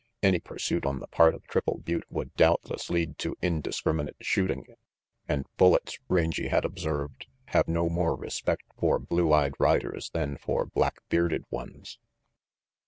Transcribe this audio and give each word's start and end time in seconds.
Any 0.23 0.39
pursuit 0.39 0.83
on 0.87 0.97
the 0.99 1.05
part 1.05 1.35
of 1.35 1.45
Triple 1.45 1.77
Butte 1.77 2.11
would 2.11 2.33
doubtless 2.33 2.89
lead 2.89 3.19
to 3.19 3.37
indiscriminate 3.39 4.15
shooting, 4.19 4.65
and 5.27 5.45
bullets, 5.57 5.99
Rangy 6.09 6.47
had 6.47 6.65
observed, 6.65 7.27
have 7.49 7.67
no 7.67 7.87
more 7.87 8.15
respect 8.15 8.63
for 8.79 8.97
blue 8.97 9.31
eyed 9.31 9.53
riders 9.59 10.09
than 10.09 10.37
for 10.37 10.65
black 10.65 10.97
bearded 11.09 11.43
ones. 11.51 11.99